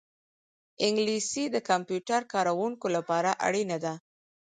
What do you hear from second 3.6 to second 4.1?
ده